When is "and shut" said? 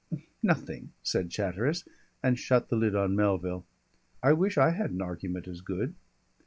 2.23-2.69